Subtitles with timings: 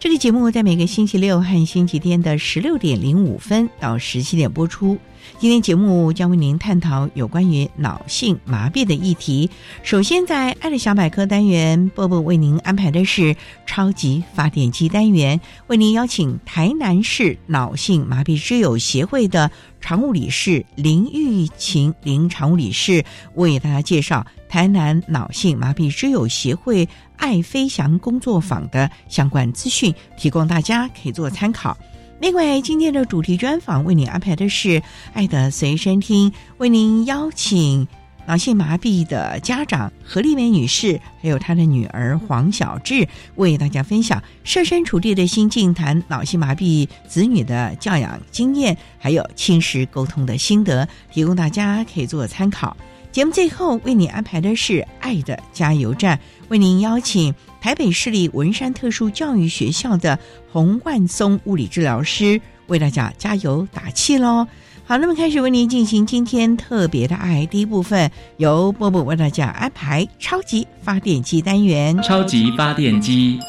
[0.00, 4.96] 这个节目在每个星期六和星期天的十六点零五分到十七点播出。
[5.40, 9.50] 今天节目将为您探讨有关于脑性麻痹的议题。
[9.82, 13.34] 首先，在爱的小百科单元，波波为您安排的是
[13.66, 26.88] 超级发电机单元，为您邀请台南市脑性麻痹之友协会的常务理事林玉琴林常务理事为大家介绍台南脑性麻痹之友协会。
[27.18, 31.76] 爱飞翔工作坊的相关资讯，提供大家可以做参考。
[32.20, 34.80] 另外，今天的主题专访为您安排的是
[35.12, 37.86] 《爱的随身听》，为您邀请
[38.26, 52.76] 脑性麻痹的家长何丽梅女士，还有她的女儿黄小志，为大家分享设身处地的心境，谈脑性麻痹子女的教养经验，还有亲师沟通的心得，提供大家可以做参考。
[53.18, 56.16] 节目最后为你安排的是《爱的加油站》，
[56.50, 60.16] 为您邀请台北市立文山特殊教育学校的
[60.52, 64.46] 洪万松物理治疗师为大家加油打气喽。
[64.84, 72.00] 好，那么开始为您进行今天特别的爱第一部分，由波波为大家安排超级发电机单元。
[72.00, 73.40] 超级发电机，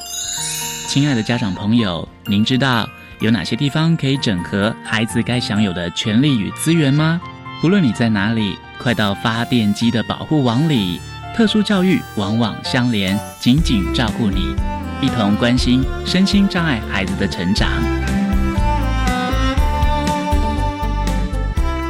[0.87, 7.21] 亲爱的家长朋友，您知道有哪些地方可以整合孩子该享有的权利与资源吗？
[7.61, 8.57] 不论你在哪里。
[8.81, 11.01] 快到发电机的保护网里，
[11.35, 14.55] 特殊教育网网相连，紧紧照顾你，
[15.01, 17.69] 一同关心身心障碍孩子的成长。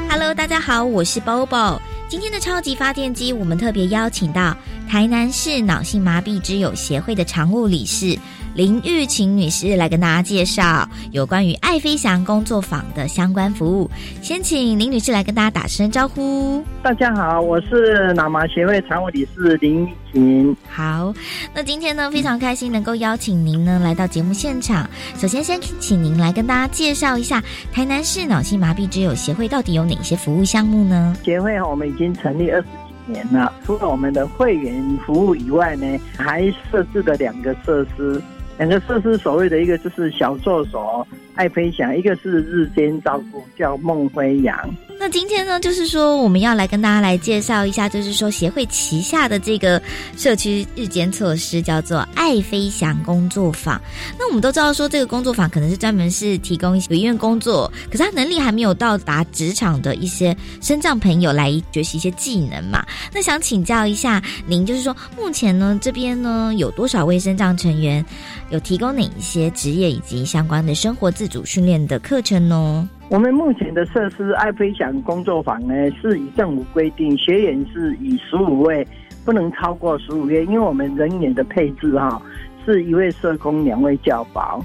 [0.10, 1.80] Hello，大家好，我是 Bobo。
[2.08, 4.58] 今天的超级发电机，我们特别邀请到
[4.90, 8.18] 台南市脑性麻痹之友协会的常务理事。
[8.56, 13.90] 林玉琴女士来跟大家介绍有关于爱飞翔工作坊的相关服务。
[14.22, 16.64] 先请林女士来跟大家打声招呼。
[16.82, 20.58] 大家好，我是脑麻协会常务理事林玉琴。
[20.68, 21.14] 好，
[21.54, 24.90] 那今天呢非常开心能够邀请您呢来到节目现场。
[25.16, 31.16] 首先，先请您来跟大家介绍一下台南市脑性麻痹之友协会到底有哪些服务项目呢？
[31.24, 32.68] 协会我们已经成立二十
[33.06, 38.22] 几年了，除了我们的会员服务以外呢，还设置了两个设施。
[38.60, 44.54] 两个设施，所谓的一个就是小作所爱飞翔，一个是日间照顾叫梦飞扬。
[45.02, 49.82] 那今天呢，就是说我们要来跟大家来介绍一下，就是说协会旗下的这个
[50.18, 53.82] 社区日间措施叫做爱飞翔工作坊。
[54.20, 62.86] 那我们都知道说，这个工作坊可能是专门是提供有医院工作，可是他能力还没有到达职场的一些身障朋友来学习一些技能嘛。
[63.14, 68.06] 那想请教一下您，就是说目前呢这边呢有多少位身障成员，
[68.52, 72.90] 有提供哪一些职业以及相关的生活自主训练的课程呢？
[73.10, 78.88] 我们目前的设施爱飞翔工作坊呢，是以政府规定学员是以十五位，
[79.24, 82.20] 不能超过十五位，因为我们人员的配置哈，
[82.66, 84.64] 是一位社工，两位教保。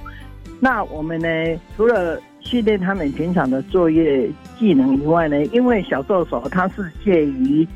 [0.60, 1.28] 那我们呢，
[1.76, 7.66] 除了训练他们平常的作业技能以外呢，因为小助手他是介于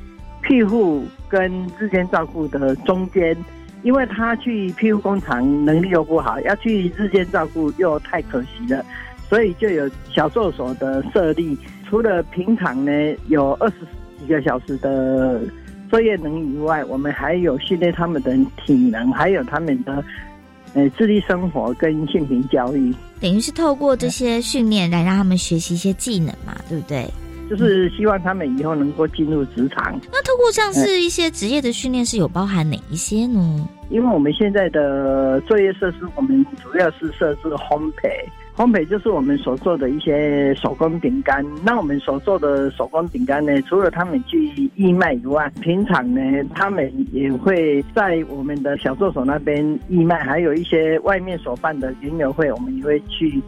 [0.40, 3.36] 庇护跟日间照顾的中间，
[3.82, 8.84] 因为他去庇护工厂能力又不好，要去日间照顾又太可惜了。
[9.28, 11.56] 所以就有小作所的设立，
[11.88, 12.90] 除了平常呢
[13.28, 13.76] 有二十
[14.18, 15.42] 几个小时的
[15.90, 18.34] 作业能以外，我们还有训练他们的
[18.64, 20.02] 体能，还有他们的
[20.72, 22.94] 呃自立生活跟性平教育。
[23.20, 27.06] 等于是透过这些训练来让他们学习一些技能嘛，对不对？
[27.48, 29.98] 就是希望他们以后能够进入职场。
[30.12, 33.68] 那透过像是一些职业的训练，是有包含哪一些呢？
[33.90, 38.08] 因为我们现在的作业设施，我们主要是设置烘焙。
[38.54, 41.46] 烘焙就是我们所做的一些手工饼干。
[41.64, 46.20] 那我们所做的手工饼干呢，除了他们去义卖以外，平常呢，
[46.54, 53.40] 他们也会在我们的小助手那边义卖，还有一些外面所办的园游会，我们也会去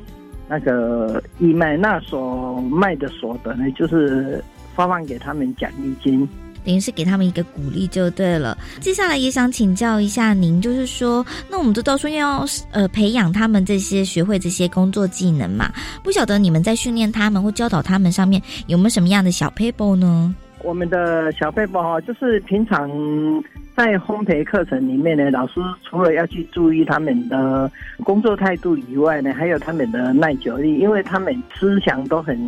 [0.50, 1.76] 那个义卖。
[1.76, 4.44] 那所卖的所得呢，就是
[4.74, 6.28] 发放给他们奖励金。
[6.62, 8.58] 等于是给他们一个鼓励就对了。
[8.80, 15.72] 接下来也想请教一下您，就是说，那我们都到说要呃培养他们这些学会这些工作技能嘛？
[16.04, 20.34] 不晓得你们在训练他们或教导他们上面有没有什么样的小 paper 呢？
[20.62, 22.90] 我们的小 paper 哈，就是平常。
[23.80, 27.72] 在烘焙课程里面呢，老师除了要去注意他们的
[28.04, 32.38] 工作态度以外呢，还有他们的耐久力，因为他们思想都很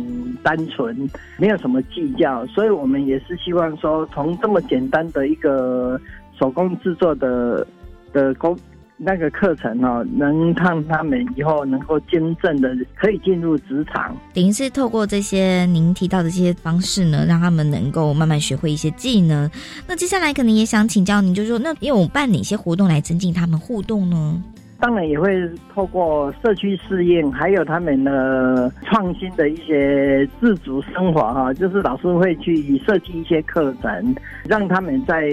[0.43, 0.95] 单纯，
[1.39, 5.99] 没有什么计较，所以我们也是希望说，从这么简单的一个
[6.37, 7.65] 手工制作的
[8.11, 8.55] 的工。
[9.05, 19.49] 那个课程哦，能让他们以后能够真正的可以进入职场，等于是透过这些您提到的这些方式呢，让他们能够慢慢学会一些技能。
[19.87, 24.41] 那接下来可能也想请教您，就是说，那有办哪些活动来增进他们互动呢？
[24.79, 25.37] 当然也会
[25.73, 34.15] 透过社区适应，还有他们的创新的一些自主生活哈，就是老师会去设计一些课程，
[34.45, 35.29] 让他们在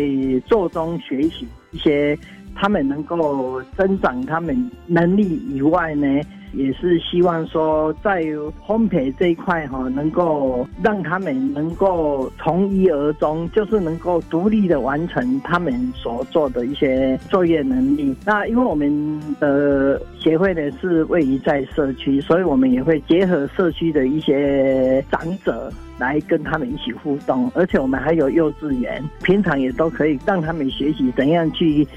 [0.46, 2.19] 做中学习一些。
[2.60, 6.06] 他们能够增长他们能力以外呢，
[6.52, 8.22] 也是希望说在
[8.66, 18.14] 烘焙这一块哈，能够让他们能够从一而终，就是能够独立的完成他们所做的一些作业能力。
[18.26, 31.88] 那因为我们的协会呢是位于在社区，所以我们也会结合社区的一些长者来跟他们一起互动，而且我们还有幼稚园，平常也都可以让他们学习怎样去。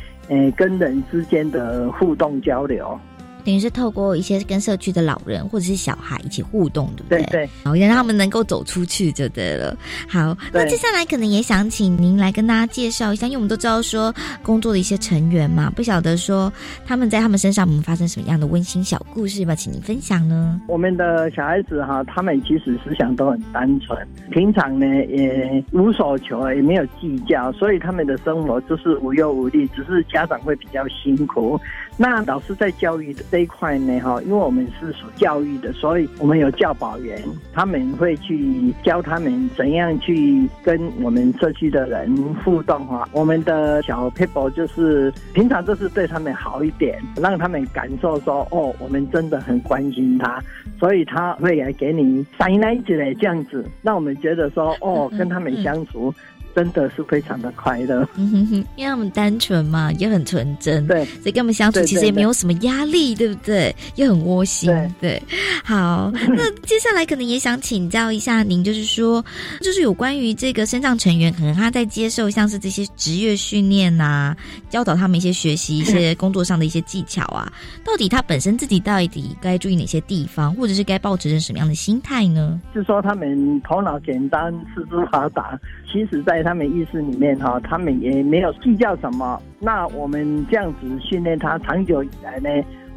[0.51, 2.99] 跟人之间的互动交流。
[3.43, 7.23] 等于是透过一些跟社区的老人或者是小孩一起互动，对不对？
[7.31, 9.75] 对，好，让他们能够走出去就对了。
[10.07, 16.51] 好，那接下来可能也想请您来跟大家介绍一下，因为我们都知道说工作的一些成员嘛，不晓得说
[16.85, 20.61] 他们在他们身上我们发生什么样的温馨小故事吧，请您分享呢？
[20.67, 23.97] 我们的小孩子哈，他们其实思想都很单纯，
[24.31, 31.59] 平常呢也无所求，也没有计较，所以他们的生活就是无忧无虑，只是家长会比较辛苦。
[31.95, 37.21] 那老师在教育的这一块呢，哈，因为我们是属教育的，所以我们有教保员，
[37.53, 42.11] 他们会去教他们怎样去跟我们社区的人
[42.43, 43.07] 互动哈。
[43.11, 50.41] 我们的小 people 就是平常就是对他们好一点，让他们感受说，哦，我们真的很关心他，
[50.79, 56.13] 所以他会来给你塞奶子嘞，这样子，让我们觉得说，哦，跟他们相处。
[56.55, 63.75] 真的是非常的快乐，因为他们单纯嘛，也很纯真，对，所以跟我们相处其实也没有什么压力，对不对？
[63.95, 64.71] 又很窝心，
[65.01, 65.21] 对。
[65.63, 69.23] 好， 那接下来可能也想请教一下您，就是说，
[69.61, 74.35] 就是有关于这个身障成员，可能他在接受像是这些职业训练呐，
[74.69, 77.51] 教导他们一些学习一些工作上的一些技巧啊，
[77.83, 82.59] 到底他本身自己到底该注意哪些地方，或者是该保持着什么样的心态呢？
[82.75, 85.57] 就说他们头脑简单，四肢发达，
[85.93, 89.39] 其实在他们意识里面哈，他们也没有计较什么。
[89.59, 92.49] 那我们这样子训练他，长久以来呢，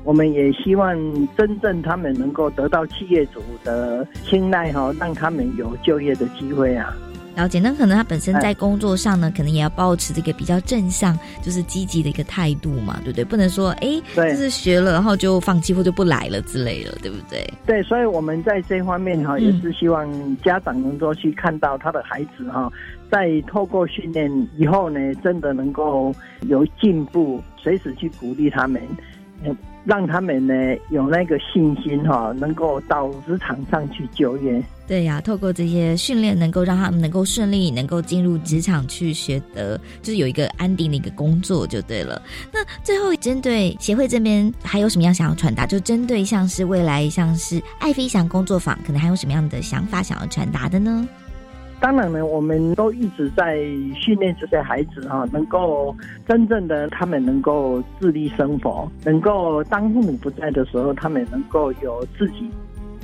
[0.03, 0.97] 我们也希望
[1.37, 6.97] 真正他们能够得到企业主的青睐哈，让他们有就业的机会啊。
[7.37, 13.25] 了解，那可能他本身在工作上呢，可能也要保持这个比较正向，就是积极的一个态度嘛，对不对？
[13.25, 17.47] 不能说哎，就是学了然后就放弃或就不来了之类的，对不对？
[17.67, 22.73] 对，所以我们在这方面哈，也是希望家长能够去看到他的孩子哈，
[23.11, 26.15] 在透过训练以后呢，真的能够
[26.49, 28.81] 有进步，随时去鼓励他们。
[29.87, 30.53] 让他们呢
[30.91, 34.61] 有那个信心哈，能够到职场上去就业。
[34.89, 42.21] 对呀，透过这些训练，能够让他们能够顺利能够进入职场去学得，就是有一个安定的一个工作就对了。
[42.53, 45.67] 那最后针对协会这边还有什么样想要传达？
[45.67, 51.09] 就针对像是未来像是爱飞翔工作坊，可能还有什么样的想法想要传达的呢？
[51.79, 53.59] 当然呢，我们都一直在
[53.95, 55.95] 训练这些孩子哈，能够
[56.27, 62.51] 真正的他们能够自立生活，能够当父母不在的时候，他们能够有自己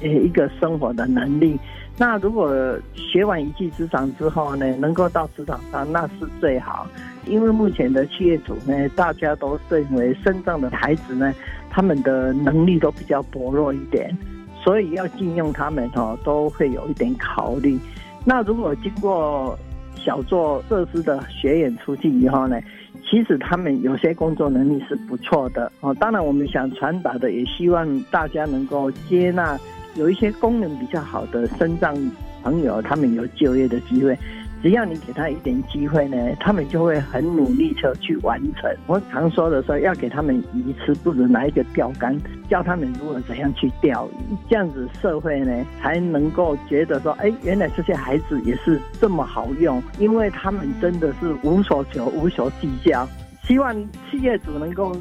[0.00, 1.59] 呃一个生活的能力。
[1.99, 2.50] 那如果
[2.95, 6.88] 学完一技之长之后呢，能够到职场上，那是最好。
[7.26, 11.33] 因为目前的企业主呢，大家都认为身障的孩子呢，
[11.69, 14.17] 他们的能力都比较薄弱一点，
[14.64, 17.79] 所以要禁用他们哦，都会有一点考虑。
[18.25, 19.59] 那如果经过
[19.97, 22.61] 小作设施的学员出去以后呢，
[23.09, 25.95] 其实他们有些工作能力是不错的哦。
[25.95, 29.59] 当然，我们想传达的也希望大家能够接纳
[29.95, 31.95] 有一些功能比较好的身障
[32.43, 34.17] 朋友，他们有就业的机会。
[34.62, 38.73] 只要你给他一点机会呢，他们就会很努力的去完成。
[38.87, 42.16] 我常说的说，要给他们鱼吃，不如拿一个钓竿，
[42.49, 44.37] 教他们如何怎样去钓鱼。
[44.49, 53.09] 这样子社会呢，才能够觉得说，哎，原来这些孩子也是这么好用，因为他们真的是无所求、无所计较。
[53.42, 53.75] 希望
[54.09, 54.97] 企业主能够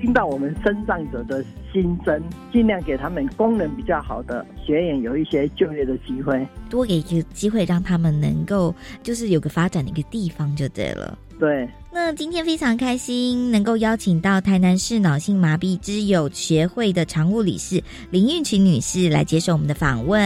[0.00, 1.44] 听到我们身障者的。
[1.72, 2.20] 心声，
[2.52, 11.16] 尽量给他们功能比较好的学员有一些就业的机会，多给一个机会，让他们能够就是有个发展的一个地方就对了。
[11.38, 17.80] 对，那今天非常开心能够邀请到台南市脑性麻痹之友协会的常务理事
[18.10, 20.18] 林运群女士来接受我们的访问。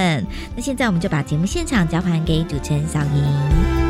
[0.57, 3.84] 那现在我们就把节目现场交还给主持人小莹。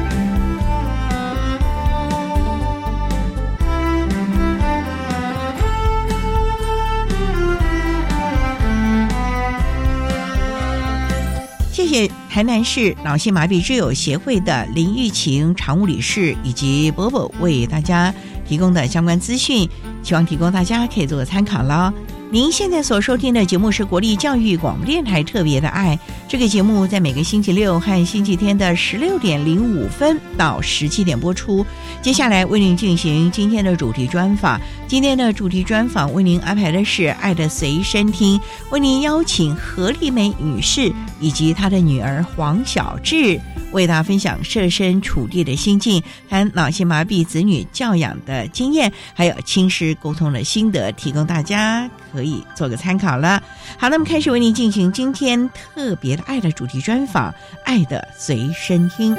[11.95, 18.13] 谢台南市脑性麻痹之友协会的林玉琴常务理事以及伯伯为大家
[18.45, 19.69] 提供的相关资讯，
[20.03, 21.95] 希望提供大家可以做个参考了。
[22.35, 25.97] 您现在所收听的节目是国立教育广播电台特别的爱。
[26.27, 31.65] 这个节目在每个星期六和星期天的十六点零五分到十七点播出。
[32.03, 34.61] 接下来为您进行今天的主题专访。
[34.89, 38.37] 今天的主题专访为您安排的是《爱的随身听》，
[38.71, 43.41] 为您邀请何丽梅女士以及她的女儿黄小智。
[43.75, 53.43] 为大家分享设身处地的心境，谈脑性麻痹子女教养的经验，还有亲师沟通的心得，提供大家可以做个参考了。
[53.77, 57.31] 好，那么开始为您进行今天特别的爱的主题专访，
[57.65, 59.15] 《爱的随身听》。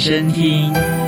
[0.00, 0.99] 身听。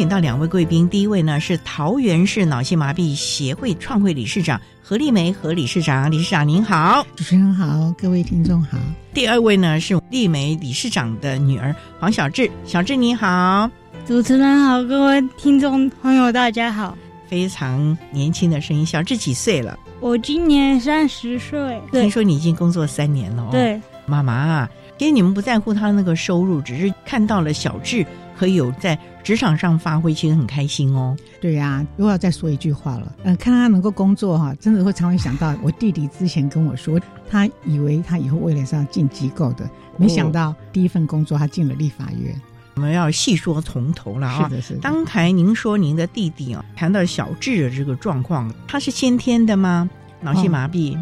[0.00, 8.78] 请到两位贵宾，第一位呢是桃园市脑性麻痹协会创会理事长何丽梅何理事长，理事长您好，主持人好，各位听众好。
[9.12, 13.70] 第二位呢是丽梅理事长的女儿黄小智，小智你好，
[14.06, 16.96] 主持人好，各位听众朋友大家好。
[17.28, 19.78] 非常年轻的声音，小智几岁了？
[20.00, 21.78] 我今年三十岁。
[21.92, 24.66] 听说你已经工作三年了，对，妈妈，
[24.96, 28.06] 其实你们不在乎他那个收入，只是看到了小智。
[28.40, 31.14] 可以有在职场上发挥，其实很开心哦。
[31.42, 33.14] 对呀，又要再说一句话了。
[33.22, 39.68] 嗯，看他能够工作哈，真的会常会想到我弟弟之前跟我说，他以为他以后未来是要进机构的，
[39.98, 42.34] 没想到第一份工作他进了立法院。
[42.76, 44.48] 我们要细说从头了啊。
[44.48, 44.80] 是的，是的。
[44.80, 49.86] 刚才您说您的弟弟啊，谈到小智的这个状况，他是先天的吗？
[50.22, 50.96] 脑性麻痹？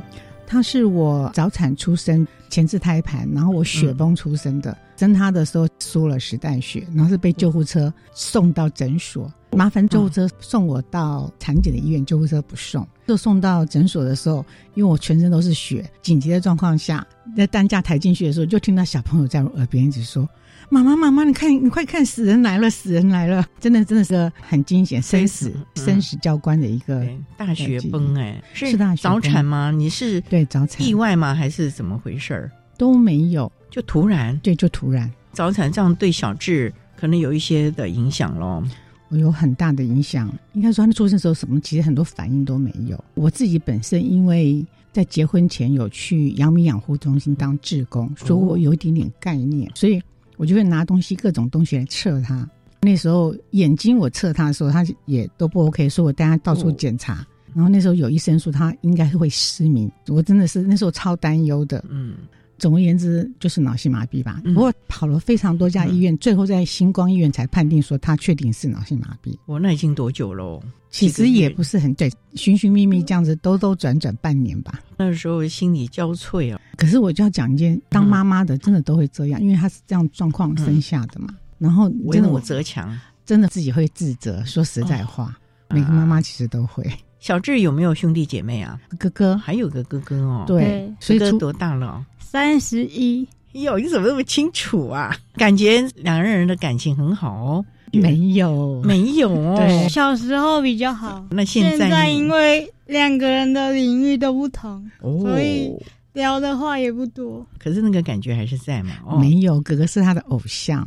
[0.49, 4.77] 他是我早产出生，前置胎盘，然后我血崩出生的。
[4.97, 12.85] 生他的时候输了时代血，然后是被救护车送到诊所，麻烦救护车送我到产检的医院，救护车不送。
[13.07, 20.29] 就送到诊所的时候，因为我全身都是血，紧急的状况下，在担架抬进去的时候，就听到小朋友在我耳边一直说
[20.71, 27.07] ：“妈妈，妈妈，你看，你快看，死人来了，死人来了！”真的，真的是很惊险，生死生死交关的一个
[27.37, 29.71] 大雪崩，哎，是大早产吗？
[29.71, 31.35] 你是对早产意外吗？
[31.35, 32.51] 还是怎么回事儿？
[32.77, 33.51] 都没有。
[33.71, 38.63] 就突然，对，就突然早产，这样对小智可能有一些的影响咯。
[39.09, 40.31] 我有很大的影响。
[40.53, 43.03] 应该说，他出生的时候什么，其实很多反应都没有。
[43.15, 50.01] 我自己本身因为在结婚前有去阳明养护中心当志工，所以我有一点点概念，所以
[50.39, 52.49] 我就会拿东西，各种东西来测他。
[52.81, 57.27] 那时候眼睛我测他的时候，他也都不 OK，所以我带他到处检查。
[57.55, 61.85] 然后那时候有医生说他应该是会失明，我真的是那时候超担忧的。
[61.91, 62.15] 嗯。
[62.59, 64.41] 总而言之就是脑性麻痹吧。
[64.45, 69.37] 嗯不过跑了非常多家医院，最后在星光医院才判定说他确定是脑性麻痹。
[69.47, 70.63] 我那已经多久喽？
[70.91, 74.81] 其实也不是很对，寻寻觅觅这样子兜兜转转半年吧。
[74.97, 76.61] 那时候心力交瘁啊。
[76.77, 81.29] 可是我就要讲一件，当妈妈的真的都会这样，因为她是这样状况生下的嘛。
[81.59, 82.99] 然后真的我则强。
[83.27, 85.39] 真的自己会自责，说实在话，
[85.69, 86.91] 每个妈妈其实都会。
[87.21, 88.79] 小智有没有兄弟姐妹啊？
[88.99, 90.45] 哥哥还有个哥哥哦。
[90.47, 92.05] 对对，哥哥多大了？
[92.21, 95.17] 三十一，哟，你怎么那么清楚啊？
[95.35, 97.65] 感觉两个人的感情很好哦。
[97.91, 99.55] 没有没有哦。
[99.57, 105.75] 对小时候比较好，那现现在因为两个人的领域都不同，哦，所以
[106.19, 107.47] 聊的话也不多。
[107.59, 108.91] 可是那个感觉还是在嘛。
[109.07, 110.87] 哦，没有，哥哥是他的偶像，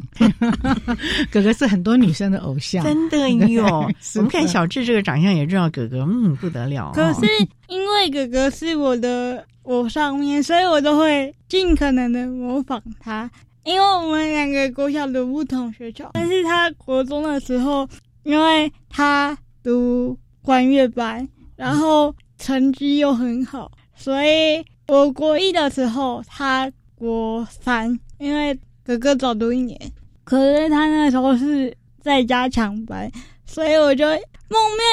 [1.32, 2.84] 哥哥是很多女生的偶像。
[2.84, 3.90] 真的哟。
[4.02, 6.92] 是我们看小智这个长相也知道哥哥，嗯，不得了哦。
[6.94, 7.26] 可是
[7.70, 13.32] 因为哥哥是我的我上面，所以我都会尽可能的模仿他。
[13.64, 17.88] 因为我们两个国小读不同学校，但是他国中的时候，
[18.24, 29.80] 因为他读管乐班，然后成绩又很好，所以我国一的时候，他国三，因为哥哥早读一年，
[30.26, 33.10] 可是他那时候是在加强班，
[33.46, 34.20] 所以我就梦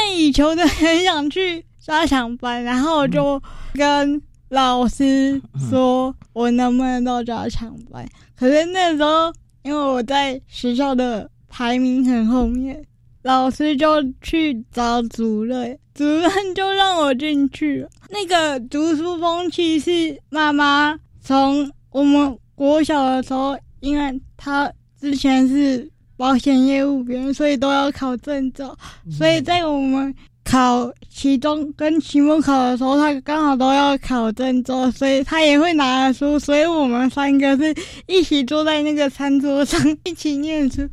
[0.07, 3.43] 寐以求的很想去加强班，然后我就
[3.75, 8.09] 跟老师说我能不能到加强班。
[8.37, 9.33] 可是那时候
[9.65, 12.81] 因为我在学校的排名很后面，
[13.23, 17.87] 老师就去找主任，主任就让我进去。
[18.11, 28.77] 那个读书风气是妈妈从我们国小的时候，因为她之前是保险业务员，所以都要考证照，
[29.11, 37.75] 所以在我们考期中跟期末考的时候，她刚好都要考证照，所以她也会拿书，所以我们三个是
[38.07, 40.89] 一起坐在那个餐桌上一起念书。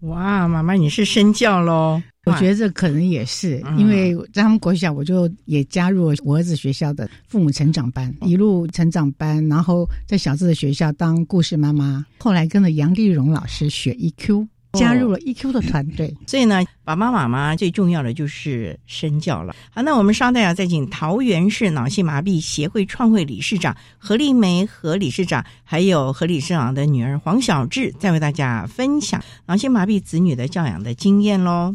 [0.00, 2.00] 哇，妈妈你是身教喽。
[2.26, 3.78] 我觉得这可能也是，嗯。
[3.78, 16.14] 因为在他们国小，我就也加入了我儿子学校的父母成长班，一路成长班，然后在小智的学校当故事妈妈，后来跟着杨丽蓉老师学 EQ，加入了 EQ 的团队。
[16.26, 19.54] 所以呢，爸爸妈妈最重要的就是身教了。
[19.70, 31.74] 好，那我们稍待啊，再请桃园市脑性麻痹协会创会理事长何丽梅何理事长，还有何理事长的女儿黄小智，再为大家分享脑性麻痹子女的教养的经验喽。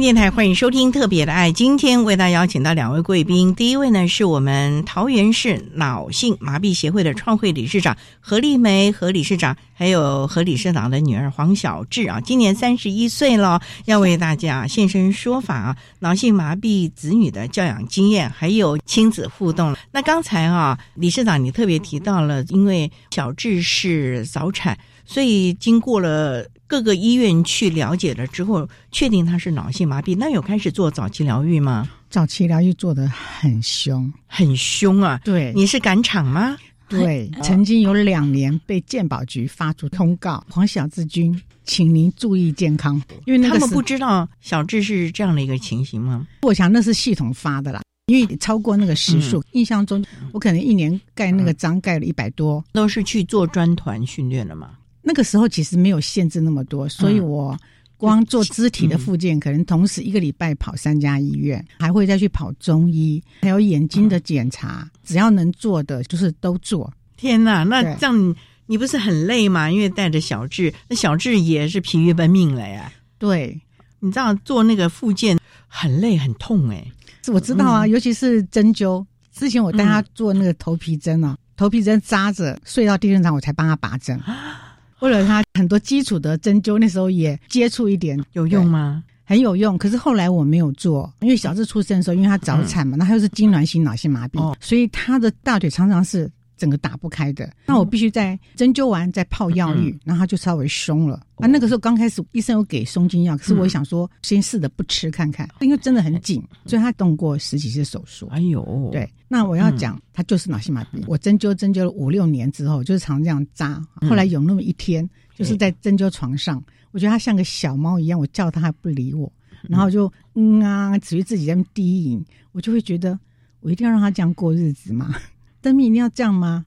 [0.00, 3.54] 电台欢迎收听《特别的爱》，今天为大家邀请到两位贵宾。
[3.54, 19.76] 第一位呢是我们桃园市脑性麻痹协会的创会理事长何丽梅何理事长，还有何理事长的女儿黄小智啊，今年三十一岁了，要为大家现身说法啊，脑性麻痹子女的教养经验，还有亲子互动。
[19.92, 24.76] 那刚才啊，理事长你特别提到了，因为小智是早产，
[25.06, 26.44] 所以经过了。
[26.74, 31.88] 各个医院去了解了之后，确定他是脑性麻痹，那有开始做早期疗愈吗？
[32.10, 35.20] 早期疗愈做的很凶，很凶啊！
[35.24, 36.56] 对，你是赶场吗？
[36.88, 46.26] 对，曾经有两年被健保局发出通告，黄小志君，请您注意健康，因为他们不知道小志是这样的一个情形吗？
[46.42, 54.70] 我想那是系统发的啦，因为超过那个时数，印象中我可能一年盖那个章盖了一百多，都是去做专团训练了嘛。
[55.06, 57.56] 那个时候其实没有限制那么多，所以我
[57.96, 66.92] 光做肢体的复健，可能同时一个礼拜跑三家医院，还会再去跑中医，还有眼睛的检查，只要能做的就是都做。
[67.16, 68.36] 天哪，那这样
[68.66, 69.70] 你不是很累吗？
[69.70, 72.90] 因为带着小智，那小智也是疲于奔命了呀。
[73.18, 73.60] 对，
[74.00, 75.38] 你知道做那个复健
[75.68, 76.84] 很累很痛哎，
[77.28, 79.04] 我知道啊，尤其是针灸。
[79.32, 84.18] 之前我带他做那个头皮针啊，头皮针扎着睡到第二天早上，我才帮他拔针。
[85.04, 89.04] 为了他很多基础的针灸，那时候也接触一点，有用吗？
[89.26, 89.76] 很有用。
[89.76, 97.52] 可是后来我没有做，因为小智出生的时候，因为他早产嘛，那他又是痉挛性脑性麻痹，所以他的大腿常常是整个打不开的。
[97.66, 101.24] 那我必须在针灸完再泡药浴，然后他就稍微松了。
[101.36, 108.28] 啊，那个时候刚开始医生有给松筋药，可是我想说先试着不吃看看，因为真的很紧，所以他动过十几次手术。
[108.30, 111.02] 哎呦，对，那我要讲，他就是脑性麻痹。
[111.06, 113.84] 我针灸针灸了五六年之后，就是常这样扎。
[114.02, 116.62] 后来有那么一天，就是在针灸床上，
[116.92, 119.30] 我觉得他像个小猫一样，我叫他还不理我，
[119.68, 123.18] 然后就嗯啊，只于自己在那低吟，我就会觉得
[123.58, 125.16] 我一定要让他这样过日子吗？
[125.64, 126.66] 灯谜一定要这样吗？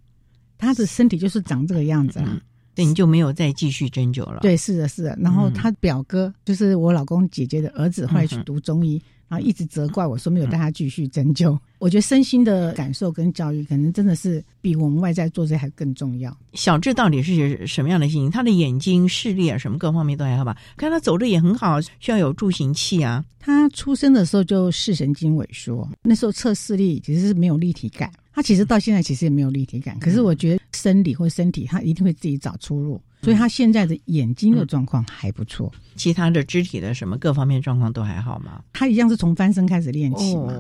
[0.58, 2.42] 他的身体就是长这个样子啊。
[2.74, 4.40] 对，你就没有再继续针灸了。
[4.42, 5.18] 对，是的，是的。
[5.22, 11.58] 然后他表哥就是我老公姐姐的儿子，后来去读中医，然后一直责怪我说没有带他继续针灸。
[11.80, 16.36] 我觉得身心的感受跟教育，可能真的是比我们外在做这还更重要。
[16.54, 18.32] 小智到底是什么样的心情？
[18.32, 20.56] 他的眼睛视力啊，什么各方面都还好吧？
[20.76, 23.26] 看他走的也很好，需要有助行器啊。
[23.40, 28.12] 他出生的时候就视神经萎缩，那时候测视力其实是没有立体感。
[28.38, 38.62] 他其实到现在其实也没有立体感，可是我觉得生理或身体他一定会自己找出路，所以他现在的眼睛的状况还不错，其他的肢体的什么各方面状况都还好吗？
[38.74, 40.54] 他一样是从翻身开始练起嘛。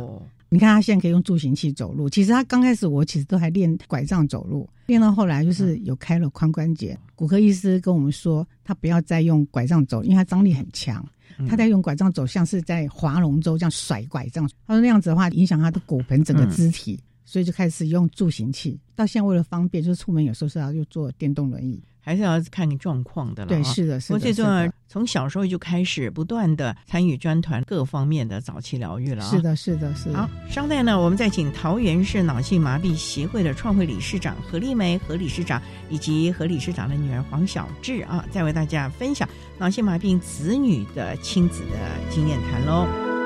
[0.50, 11.08] 你看他现在可以用助行器走路，其实他刚开始我其实都还练拐杖走路，练到后来就是有开了髋关节，骨科医师跟我们说他不要再用拐杖走，因为他张力很强，
[11.48, 17.00] 他在用拐杖走像是在划龙舟这样甩拐杖，他说那样子的话影响他的骨盆整个肢体。
[17.28, 23.50] 所以就开始用助行器，到现在为了方便，就是出门有时候是要又坐电动轮椅，还是要看状况的了。
[23.50, 24.20] 对，是的，是的。
[24.20, 29.22] 最重要，从小时候就开始不断的参与专团各方面的早期疗愈了。
[29.26, 30.18] 是的，是的，是的。
[30.18, 43.17] 好，稍待呢，我们再请桃园市脑性麻痹协会的创会理事长何丽梅何理事长以及何理事长的女儿黄小智啊，再为大家分享脑性麻痹子女的亲子的经验谈喽。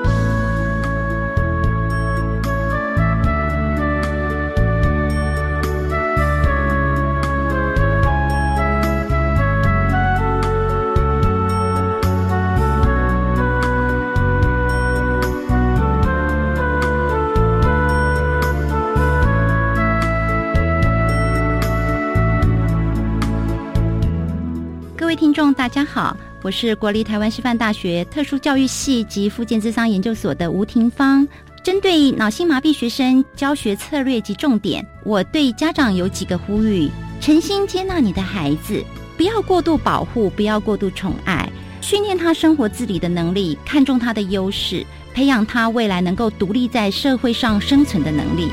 [25.22, 31.24] 听众大家好，我是国立台湾师范大学特殊教育系及附件智商研究所的吴廷芳。
[31.62, 38.84] 针对脑性麻痹学生教学策略及重点，我对家长有几个呼吁：诚心接纳你的孩子，
[39.16, 41.48] 不要过度保护，不要过度宠爱，
[41.80, 48.50] 训练他生活自理的能力，看重他的优势，培养他未来能够独立在社会上生存的能力。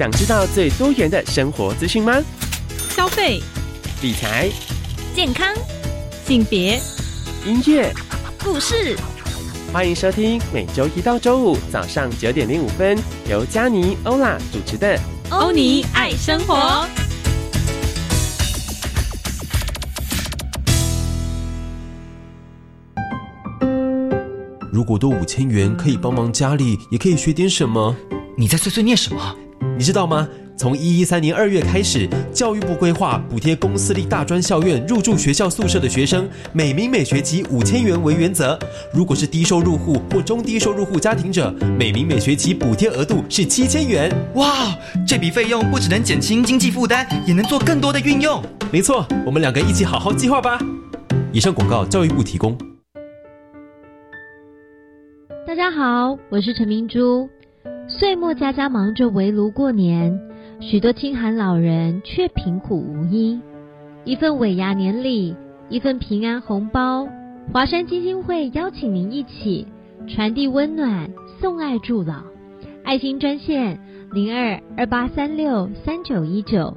[0.00, 2.22] 想知道最多元的生活资讯吗？
[2.88, 3.38] 消费、
[4.00, 4.48] 理财、
[5.14, 5.54] 健康、
[6.24, 6.80] 性别、
[7.44, 7.92] 音乐、
[8.42, 8.96] 故事。
[9.70, 14.96] 欢迎收听每周一到周五早上九点零五分，由佳妮、欧拉主持的
[15.28, 16.54] 《欧尼爱生活》。
[24.72, 27.94] 如果多五千元可以帮忙家里，也可以学点什么。
[28.40, 29.36] 你在碎碎念什么？
[29.76, 30.26] 你知道吗？
[30.56, 38.58] 从一一三年二月开始，教育部规划补贴公私立大专校院入住学校宿舍的学生，每名每学期五千元为原则。
[38.94, 44.10] 如果是低收入户或中低收入户家庭者，每名每学期补贴额度是七千元。
[44.36, 44.74] 哇，
[45.06, 48.42] 这笔费用不只能减轻经济负担，也能做更多的运用。
[48.72, 50.58] 没错，我们两个一起好好计划吧。
[51.30, 52.56] 以上广告，教育部提供。
[55.46, 57.28] 大家好，我是陈明珠。
[57.90, 60.18] 岁末家家忙着围炉过年，
[60.60, 63.40] 许多清寒老人却贫苦无依。
[64.04, 65.34] 一份尾牙年礼，
[65.68, 67.08] 一份平安红包，
[67.52, 69.66] 华山基金会邀请您一起
[70.06, 72.22] 传递温暖，送爱助老。
[72.84, 73.80] 爱心专线
[74.12, 76.74] 零二二八三六三九一九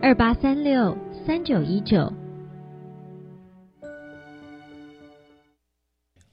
[0.00, 2.12] 二八三六三九一九。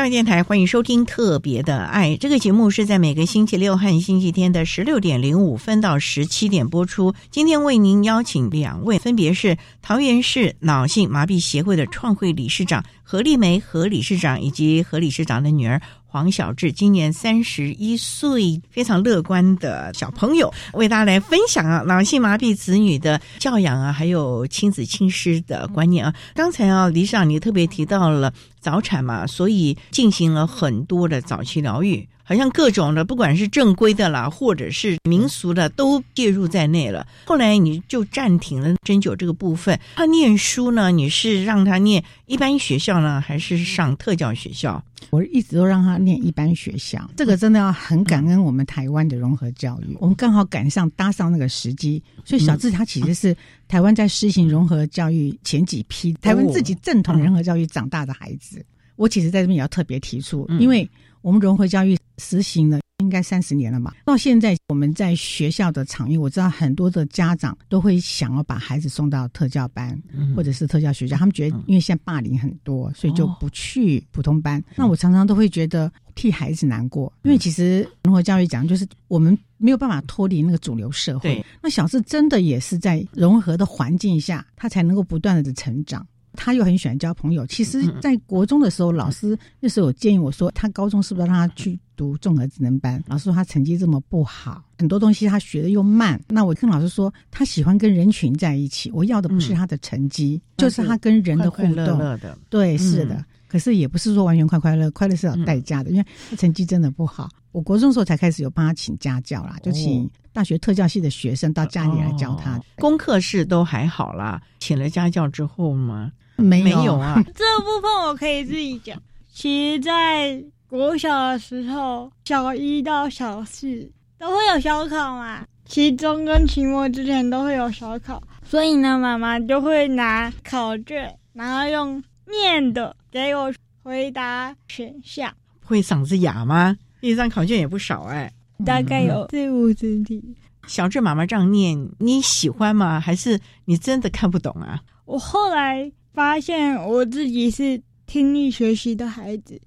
[0.00, 7.14] 教育电台欢迎收听《特别的爱》这个节目，是在每个星期六和星期天的十六点零五分到十七点播出。
[7.30, 26.14] 今天为您邀请两位，分别是桃园市脑性麻痹协会的创会理事长何丽梅何理事长，以及何理事长的女儿黄小智，今年三十一岁，非常乐观的小朋友，为大家来分享啊脑性麻痹子女的教养啊，还有亲子亲师的观念啊。
[26.34, 28.32] 刚才啊，理事长你特别提到了。
[28.60, 37.06] 早产嘛，所以进行了很多的早期疗愈，好像各种的，不管是正规的啦，或者是民俗的，都介入在内了。
[37.26, 39.78] 后来你就暂停了针灸这个部分。
[39.96, 44.82] 他念书呢，你是让他念一般学校呢，还是上特教学校？
[45.08, 47.10] 我一直都让他念一般学校。
[47.16, 53.34] 这个真的要很感恩我们台湾的融合教育，我们刚好赶上搭上那个时机，所以小智他其实是
[53.70, 58.66] 台湾在实行融合教育前几批台湾自己正统融合教育长大的孩子。
[58.96, 60.90] 我其实在这边也要特别提出，因为
[61.22, 69.96] 我们融合教育实行了应该三十年了嘛，到现在我们在学校的场域，我知道很多的家长都会想要把孩子送到特教班
[70.34, 74.60] 或者是特教学校，他们觉得因为现在霸凌很多，所以就不去普通班。
[74.74, 86.06] 那我常常都会觉得替孩子难过，因为其实融合教育讲就是我们没有办法脱离那个主流社会，那小智真的也是在融合的环境下，他才能够不断的成长。
[86.34, 87.46] 他又很喜欢交朋友。
[87.46, 93.02] 其实，在国中的时候，老师那时候有建议我说，他高中是不是让他去读综合智能班？
[93.06, 96.20] 老师说他成绩这么不好，很多东西他学的又慢。
[96.28, 102.18] 那我跟老师说，他喜欢跟人群在一起，我要的不是他的成绩，就是他跟人的互动。
[102.50, 103.24] 对，是的。
[103.50, 107.28] 可是也不是说完全快快乐，快乐是有代价的，因为他成绩真的不好。
[107.50, 112.60] 我国中时候才开始有帮他请家教啦，就请大学特教系的学生到家里来教他。
[112.76, 116.12] 功课是都还好啦，请了家教之后吗？
[116.36, 118.96] 没有啊， 这部分我可以自己讲。
[119.32, 135.32] 其实，在国小的时候，小一到小四都会有小考嘛，期中跟期末之前都会有小考，所以呢，妈妈就会拿考卷，然后用念的给我回答选项。
[135.64, 136.76] 会嗓子哑吗？
[137.00, 138.32] 一张考卷也不少哎，
[138.64, 140.22] 大概有四五十题。
[140.66, 143.00] 小智妈妈这样念，你喜欢吗？
[143.00, 144.80] 还是你真的看不懂啊？
[145.04, 145.90] 我后来。
[146.12, 149.58] 发现我自己是听力学习的孩子，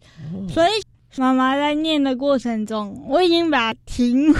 [0.50, 0.72] 所以
[1.16, 4.34] 妈妈在念的过程中，我已经把题目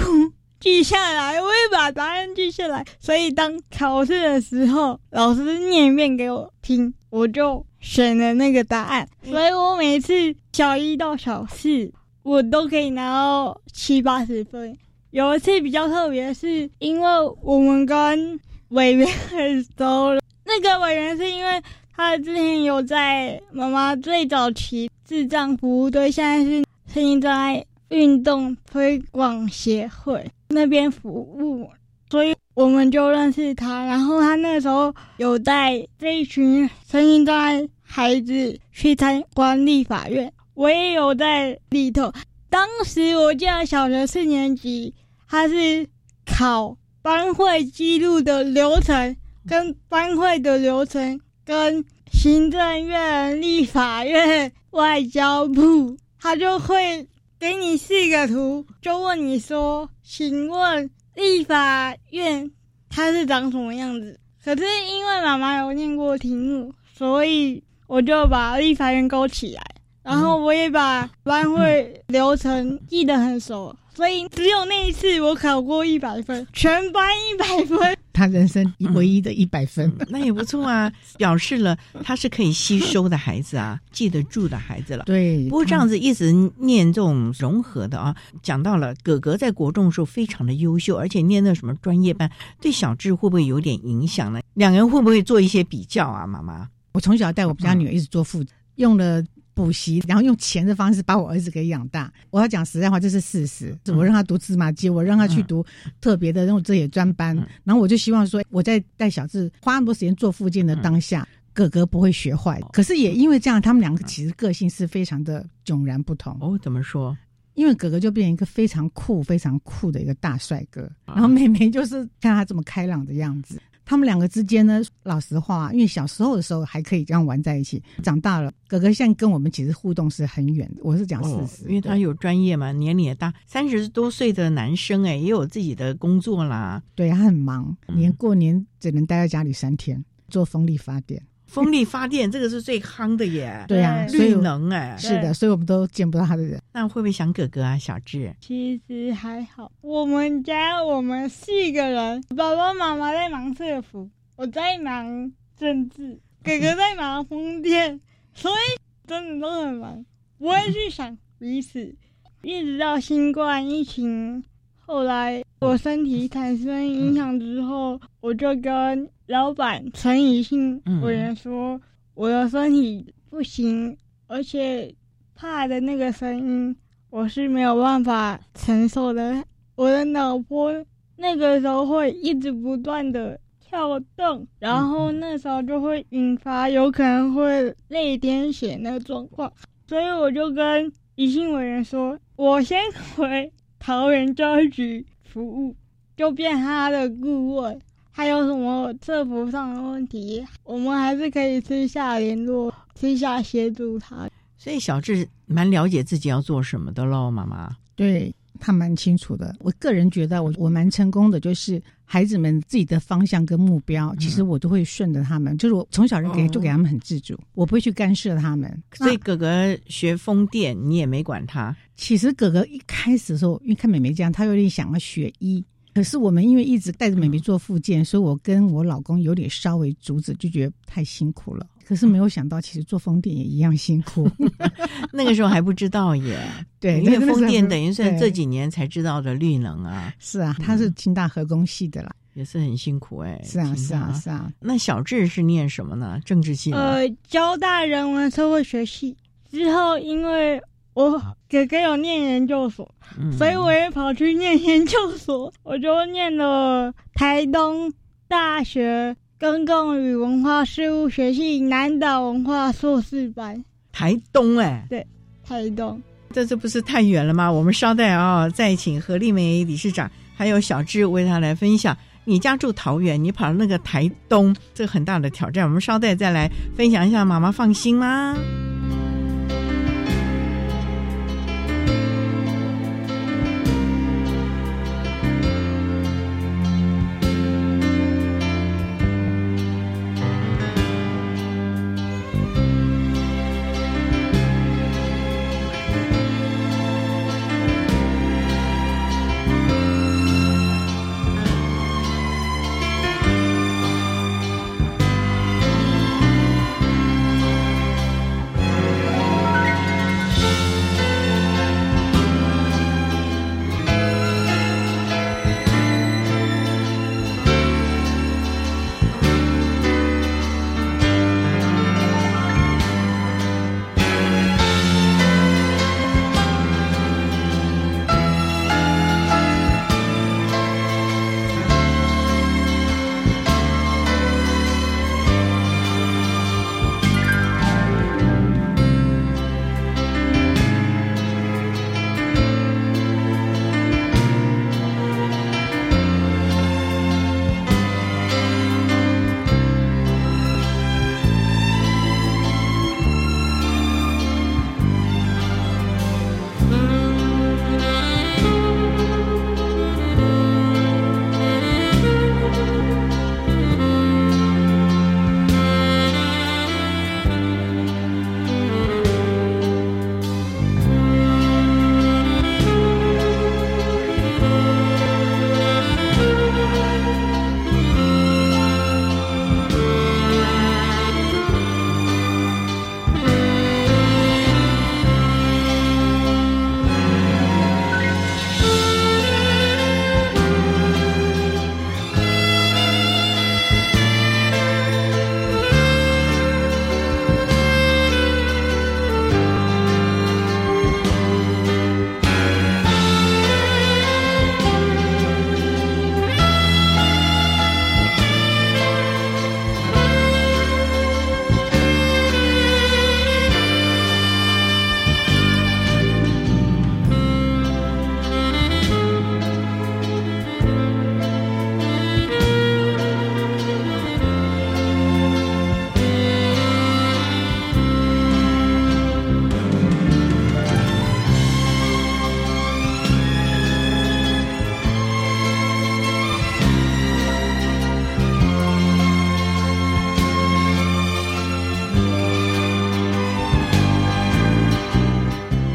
[0.60, 2.84] 记下来，我也把答案记下来。
[3.00, 9.06] 所以当考试的时候，老师念一遍给我听，我就选了那个答案。
[9.22, 11.92] 所以我每次小一到小四，
[12.22, 14.76] 我都可以拿到七八十分。
[15.10, 17.08] 有一次比较特别，是因为
[17.42, 20.20] 我们跟委员很熟了。
[20.44, 21.62] 那个委员是因为
[21.94, 31.70] 他之前有在妈妈最早期智障服务队，现在是声音障碍运动推广协会那边服务，
[32.10, 33.84] 所以我们就认识他。
[33.84, 42.12] 然后他那时候有带这一群声音障碍孩子去参观立法院，我也有在里头。
[42.50, 44.92] 当时我记得小学四年级，
[45.28, 45.88] 他是
[46.26, 57.06] 考班会记录的流程，跟班会的流程，跟行政院、立法院、外交部， 他就会
[57.38, 62.50] 给你四个图，就问你说：“请问立法院
[62.90, 69.62] 它是长什么样子？”可是因为妈妈有念过题目，所以我就把立法院勾起来。
[70.02, 77.96] 然后我也把班会流程记得很熟，所以只有那一次我考过一百分，全班一百分。
[78.12, 85.04] 他人生唯一的一百分，那也不错啊，表示了他是可以吸收的孩子啊， 记得住的孩子了。
[85.04, 94.40] 对，不过这样子一直念这种融合的啊，讲到了哥哥在国中的时候非常的优秀，而且念那什么专业班，对小智会不会有点影响呢？
[94.52, 96.26] 两人会不会做一些比较啊？
[96.26, 98.42] 妈妈，我从小带我们家女儿一直做父
[98.76, 99.22] 用了。
[99.56, 102.12] 补习，然后用钱的方式把我儿子给养大。
[102.30, 103.72] 我要讲实在话，这是事实。
[103.86, 105.64] 我让他读芝麻街，我让他去读
[106.00, 107.36] 特别的那种这些专班。
[107.62, 112.60] 然后我就希望说，我在带小智花那么多时间做附件的当下，哥哥不会学坏。
[112.72, 116.36] 可是也因为这样，他们两个其实个性是非常的迥然不同。
[116.40, 117.16] 哦，怎么说？
[117.54, 123.62] 因为哥哥就变成一个非常酷、非常酷的一个大帅哥，然后妹妹就是看他这么开朗的样子。
[123.84, 130.80] 他们两个之间呢，老实话，因为小时候的时候还可以这样玩在一起，长大了，哥哥现在跟我们其实互动是很远的。
[130.82, 136.82] 我是讲事实，因为他有专业嘛，年龄也大，三十多岁的男生哎，也有自己的工作啦。
[136.94, 141.22] 对他很忙，连过年只能待在家里三天，做风力发电。
[141.46, 146.60] 风力发电这个是最夯的耶，对呀，绿能哎，是的，所以我们都见不到他的人。
[146.72, 148.34] 那会不会想哥哥啊，小智？
[148.40, 158.00] 其实还好，我们家我们四个人，爸爸妈妈在忙社服，我在忙政治， 哥哥在忙风电，
[158.34, 160.04] 所以真的都很忙，
[160.38, 161.94] 不会去想彼此。
[162.42, 164.44] 一直到新冠疫情。
[164.86, 171.80] 后来我身体产生影响之后，我就跟老板陈以信委员说，
[172.12, 173.96] 我的身体不行，
[174.26, 174.94] 而且
[175.34, 176.76] 怕的那个声音
[177.08, 179.42] 我是没有办法承受的。
[179.74, 180.70] 我的脑波
[181.16, 189.50] 那个时候会一直不断的跳动，然后那时候就会引发有可能会泪点血的状况，
[189.88, 192.78] 所以我就跟以信委员说，我先
[193.16, 193.50] 回。
[193.86, 195.74] 桃园教育局服务
[196.16, 197.80] 就变他的顾问，
[198.12, 204.30] 还有什么客服上的问题，我们还是可以私下联络，私下协助他。
[204.56, 207.76] 所以小智蛮了解自己要做什么的喽，妈妈。
[207.96, 208.32] 对。
[208.64, 209.54] 他蛮清楚的。
[209.60, 215.56] 我个人觉得，我我蛮成功的，就是孩子们自己的方向跟目标，其实我都会顺着他们。
[215.58, 218.82] 就是我从小就给就给他们很自主，我不会去干涉他们。
[218.94, 221.76] 所以哥哥学风电，你也没管他。
[221.94, 225.62] 其实哥哥一开始的时候，因为看美眉这样，他有点想要学医。
[225.94, 231.64] 可是我们因为一直带着美眉做复健，所以我跟我老公有点稍微阻止，就觉得太辛苦了。
[231.86, 234.28] 可是没有想到，其实做风电也一样辛苦。
[235.12, 236.38] 那个时候还不知道耶，
[236.80, 240.12] 对，因为风电等于算这几年才知道的绿能啊。
[240.18, 243.40] 是啊，他是清大核工系的啦，也是很辛苦哎。
[243.44, 244.50] 是啊，是啊，是啊。
[244.60, 246.18] 那小智是念什么呢？
[246.24, 249.16] 政治系呃，交大人文社会学系。
[249.50, 250.60] 之后因为。
[250.94, 251.20] 我
[251.50, 252.88] 哥哥有念研究所，
[253.36, 255.52] 所以我也跑去念 研究所。
[255.64, 257.92] 我就念了台东
[258.28, 263.62] 大学公共与文化事务学系南岛文化硕士班。
[263.92, 265.06] 台东哎，对，
[265.46, 266.00] 台东，
[266.32, 267.52] 这这不是太远了吗？
[267.52, 271.94] 我们稍待啊，再请何丽梅理事长还有小智为他来分享。
[272.24, 275.66] 你家住桃园，你跑到那个台东，这个很大的挑战。
[275.66, 278.34] 我们稍待再来分享一下，妈妈放心吗？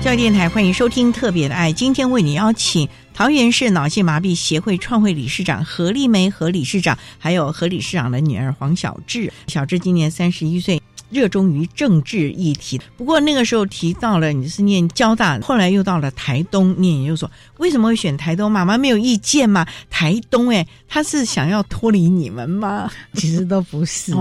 [0.09, 1.71] 教电台，欢迎收听《特别的爱》。
[1.75, 9.31] 今天为你邀请桃园市脑性麻痹协会创会理事长何丽梅何理事长，还有何理事长的女儿黄小智。
[9.45, 10.78] 小智今年三十一岁。
[11.09, 18.51] 热衷于政治议题，不过那个时候提到了你是念交大，后来又到了台东念研究所，为什么会选台东？
[18.51, 19.65] 妈妈没有意见吗？
[19.89, 22.91] 台东哎，他是想要脱离你们吗？
[23.13, 24.13] 其实都不是，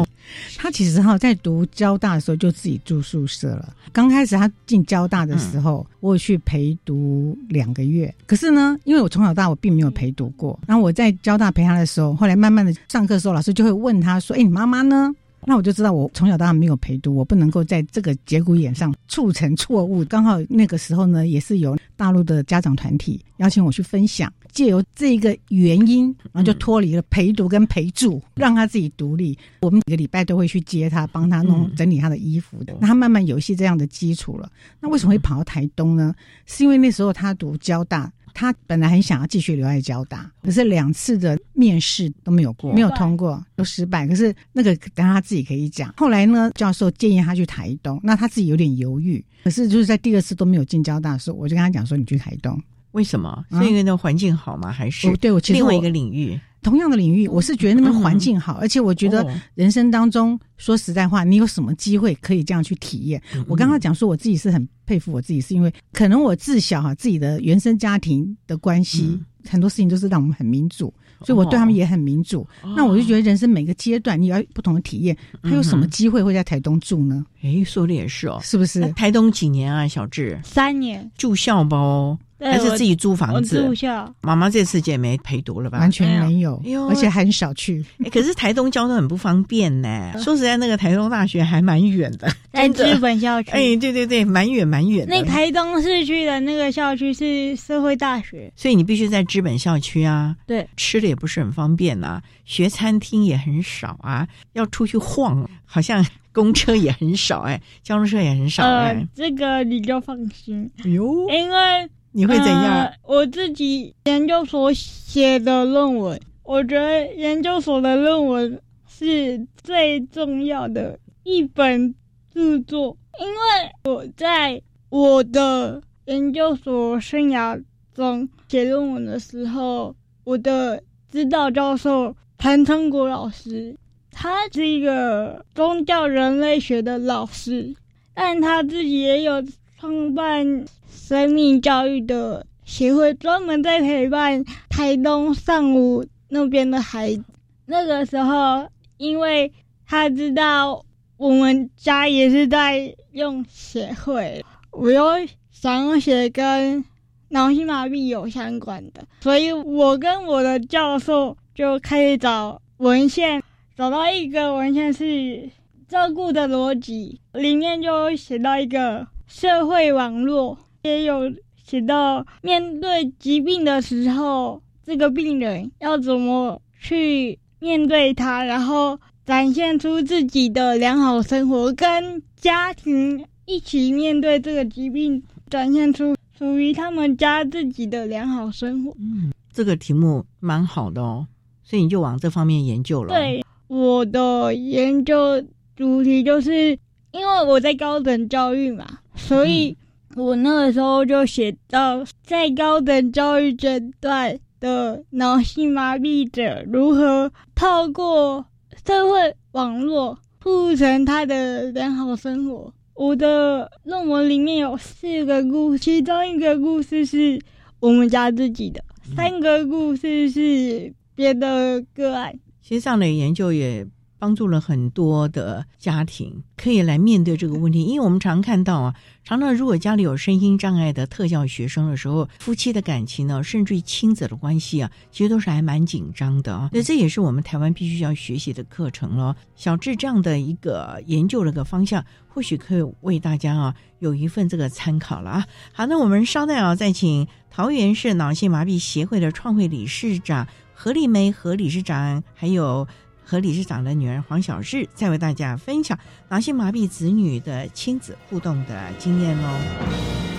[0.57, 3.75] 他 其实哈在读交大的时候就自己住宿舍了。
[3.93, 15.15] 刚开始他进交大的时候，我去陪读两个月，可是呢，因为我从小到大我并没有陪读过，然后我在交大陪他的时候，后来慢慢的上课的时候，老师就会问他说：“哎，你妈妈呢？”
[15.45, 20.05] 那我就知道，我从小到大没有陪读，我不能够在这个节骨眼上促成错误。
[20.05, 29.37] 刚好那个时候呢，也是有大陆的家长团体邀请我去分享，借由这个原因，然后就脱离了陪读跟陪住，让他自己独立。
[29.63, 32.77] 我们每个礼拜都会去接他，帮他弄整理他的衣服的。
[32.81, 34.51] 那他慢慢有一些这样的基础了。
[34.81, 36.15] 那为什么会跑到台东呢？
[36.47, 38.13] 是因为那时候他读交大。
[38.39, 44.07] 他本来很想要继续留在交大，可是两次的面试都没有过，没有通过，都失败。
[44.07, 45.93] 可是那个等他自己可以讲。
[45.97, 49.25] 后来呢，教授建议他去台东，那他自己有点犹豫。
[49.43, 52.57] 可是就是在第二次都没有进交大的时候，我就跟他讲说：“你去台东，
[52.93, 53.45] 为什么？
[53.51, 54.71] 是因为那环境好吗？
[54.71, 63.23] 还是对我另外一个领域？”同样的领域，我是觉得那边环境好，而且我觉得人生当中说实在话，你有什么机会可以这样去体验？
[63.47, 70.93] 我刚刚讲说我自己是很佩服我自己，是因为可能我自小哈自己的原生家庭的关系，很多事情都是让我们很民主，
[71.25, 72.47] 所以我对他们也很民主。
[72.77, 77.25] 那我就觉得人生每个阶段你要不同的体验，他有什么机会会在台东住呢？
[77.43, 78.81] 哎，说的也是哦，是不是？
[78.93, 80.39] 台东几年啊，小智？
[80.43, 82.19] 三年住校包。
[82.41, 83.63] 还是自己租房子。
[83.63, 84.13] 住校。
[84.23, 85.79] 妈妈这次也没陪读了吧？
[85.79, 87.85] 完全没有，而且很少去。
[88.13, 90.13] 可是台东交通很不方便呢。
[90.19, 93.51] 说实在，那个台东大学还蛮远的， 在日本校区。
[93.51, 95.07] 哎，对对对，蛮远蛮远。
[95.09, 100.37] 那台东市区的那个校区是社会大学，所以你必须在资本校区啊。
[100.47, 110.71] 对，吃的也不是很方便呐，学餐厅也很少啊，要出去晃，好像公车也很少，哎，交通车也很少，哎，这个你就放心。
[110.85, 111.89] 哎呦，因为。
[112.19, 112.93] 你会怎样？
[113.05, 121.95] 我自己研究所写的论文，我觉得研究所的论文是最重要的一本
[122.35, 123.39] 著作，因为
[123.85, 127.63] 我在我的研究所生涯
[127.95, 129.95] 中写论文的时候，
[130.25, 133.77] 我的指导教授谭成国老师，
[134.11, 137.77] 他是一个宗教人类学的老师，
[138.13, 139.41] 但他自己也有
[139.79, 140.65] 创办。
[140.91, 147.25] 生命教育的协会专门在陪伴台东上午那边的孩子。
[147.67, 149.51] 那个时候，因为
[149.87, 150.85] 他知道
[151.17, 155.05] 我们家也是在用协会，我又
[155.51, 156.85] 想要写跟
[157.29, 163.43] 脑性麻痹有相关的，所以我跟我的教授就开始找文献，
[163.77, 165.49] 找到一个文献是
[165.87, 170.59] 照顾的逻辑，里面就写到一个社会网络。
[170.83, 171.31] 也有
[171.63, 188.93] 写到，面对疾病的时候，这个病人要怎么去面对他，然后展现出自己的良好生活，跟家庭一起面对这个疾病，展现出属于他们家自己的良好生活。
[188.99, 191.27] 嗯，这个题目蛮好的哦，
[191.65, 193.13] 所以你就往这方面研究了。
[193.13, 195.43] 对，我的研究
[195.77, 196.79] 主题就是
[197.11, 198.87] 因为我在高等教育嘛，
[199.19, 199.77] 所以。
[200.17, 208.45] 我那个时候就写到，在高等教育阶段的脑性麻痹者如何透过
[208.85, 212.73] 社会网络促成他的良好生活。
[212.95, 217.39] 我的论文里面有四个故事，其中一个故事是
[217.79, 218.83] 我们家自己的，
[219.15, 222.35] 三个故事是别的个案。
[222.63, 223.87] 其实上的研究也。
[224.19, 228.95] 帮助了很多的家庭可以来面对这个问题，因为我们常看到啊，
[229.25, 236.69] 常常如果家里有身心障碍的特教学生的时候，夫妻的感情呢，甚至于亲子的关系啊，其实都是还蛮紧张的啊。
[236.73, 239.35] 那这也是我们台湾必须要学习的课程咯。
[239.55, 245.47] 小智这样的一个研究的个方向，或许可以为大家啊有一份这个参考了啊。
[245.73, 252.87] 好，那我们稍待啊，再请桃园市脑性麻痹协会的创会理事长何丽梅何理事长，还有。
[253.29, 255.99] 和理事长的女儿黄小日再为大家分享
[256.31, 260.38] 脑性麻痹子女的亲子互动的经验喽。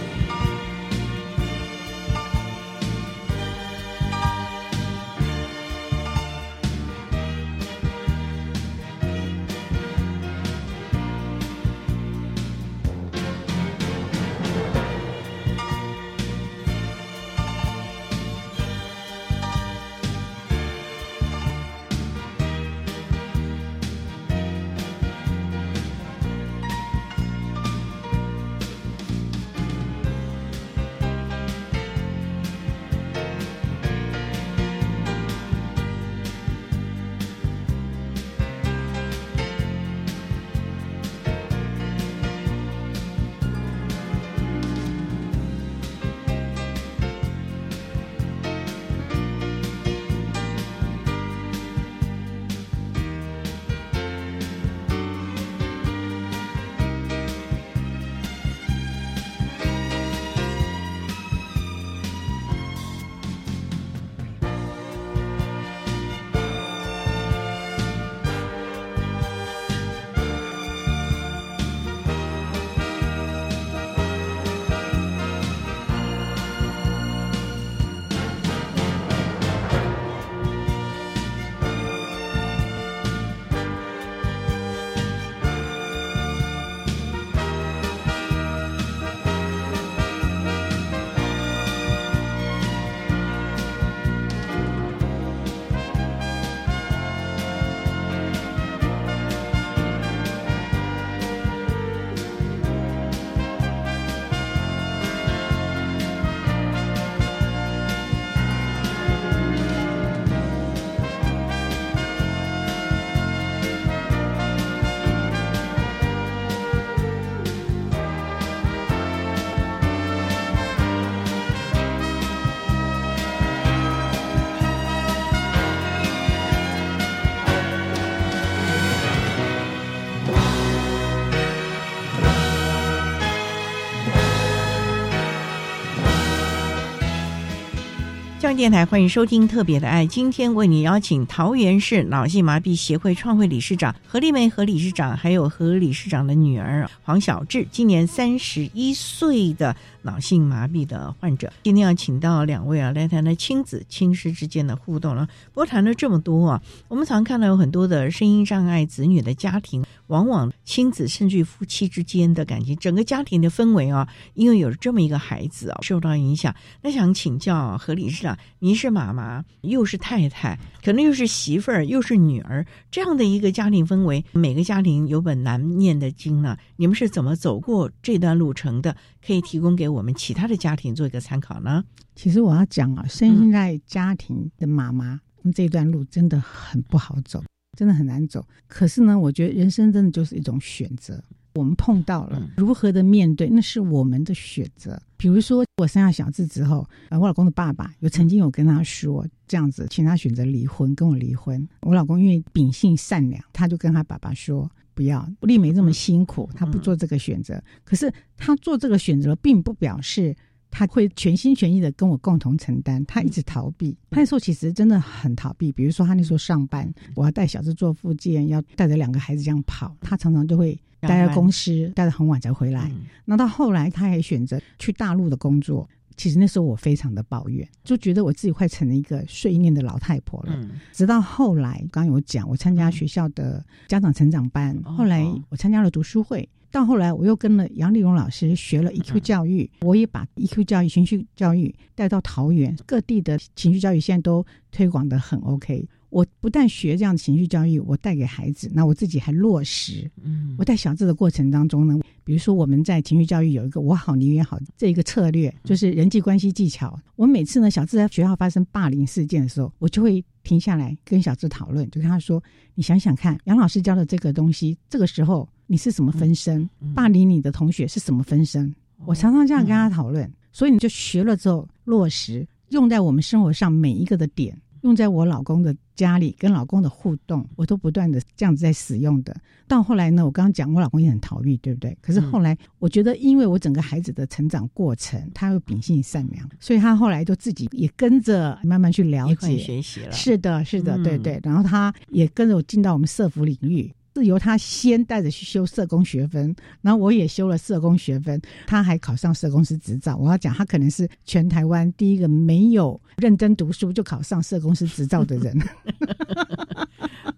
[138.49, 140.05] 上电台，欢迎收听《特别的爱》。
[140.07, 151.53] 今天为你邀请桃园市脑性麻痹协会创会理事长何丽梅何理事长，还有何理事长的女儿黄小智，今年三十一岁的脑性麻痹的患者。
[151.61, 155.27] 今天要请到两位啊，来谈谈亲子亲师之间的互动了。
[155.53, 166.55] 不过谈了这么多啊，我们常看到有很多的声音障碍子女的家庭，往往亲子甚至于夫妻之间的感情，整个家庭的氛围啊，因为有这么一个孩子啊，受到影响。
[166.81, 176.57] 那想请教何理事长，您是妈妈，又是太太，可能又是媳妇儿，又是女儿，这样的一个家庭氛围，每个家庭有本难念的经呢。
[176.77, 178.95] 你们是怎么走过这段路程的？
[179.25, 181.83] 可以提供给我们其他的家庭做一个参考呢？
[182.15, 185.19] 其实我要讲啊，现在家庭的妈妈，
[185.53, 187.43] 这段路真的很不好走，
[187.77, 188.45] 真的很难走。
[188.67, 191.23] 可是呢，我觉得人生真的就是一种选择。
[191.53, 195.01] 我们碰到了如何的面对，那是我们的选择。
[195.17, 201.67] 比如说，我生下小智之后，呃，我老公的爸爸有曾经有跟他说这样子，请他选择离婚，跟我离婚。
[201.81, 207.61] 我老公因为秉性善良，他就跟他爸爸说不要，丽梅这么辛苦，他不做这个选择。
[207.83, 210.35] 可是他做这个选择，并不表示。
[210.71, 213.97] 他会全心全意的跟我共同承担，他一直逃避。
[214.11, 222.91] 他那时候其实真的很逃避，比如说他那时候上班，我要带小智做复健，要带着两个孩子这样跑，他常常就会待在公司，待到很晚才回来。
[223.25, 225.87] 那到后来，他也选择去大陆的工作。
[226.17, 230.69] 其实那时候我非常的抱怨，就觉得我自己快成了一个碎念的老太婆了。
[230.91, 236.49] 直到后来，刚有讲，我参加学校的家长成长班，后来我参加了读书会。
[236.71, 245.87] 到后来，我又跟了杨丽荣老师学了 EQ 教育，我也把 EQ 教育、情绪教育带到桃园各地的情绪教育，现在都推广的很 OK。
[246.09, 250.09] 我不但学这样的情绪教育，我带给孩子，那我自己还落实。
[250.21, 256.99] 嗯，我带小智的过程当中呢，比如说我们在情绪教育有一个“我好你也好”这一个策略，就是人际关系技巧。
[257.15, 262.43] 我每次呢，小智在学校发生霸凌事件的时候，我就会停下来跟小智讨论，就跟他说
[262.75, 266.67] ：“你想想看，杨老师教的这个东西，这个时候。”你是什么分身？
[266.95, 268.73] 霸凌你的同学是什么分身？
[269.05, 279.35] 我常常这样跟他讨论，所以你就学了之后落实，用在我们生活上每一个的点，用在我老公的家里跟老公的互动，我都不断的这样子在使用的。
[279.67, 281.95] 到后来呢，我刚刚讲我老公也很逃避，对不对？
[282.01, 290.11] 可是后来我觉得，因为我整个孩子的成长过程，他又秉性善良，所以他后来就自己也跟着慢慢去了解学习了。
[290.11, 291.39] 是的，是的，对对。
[291.43, 293.93] 然后他也跟着我进到我们社服领域。
[294.19, 300.15] 是由他先带着去修社工学分，然后我也修了社工学分，他还考上社工师执照。
[300.17, 305.57] 我要讲，他可能是全台湾第一个没有认真读书就考上社工师执照的人。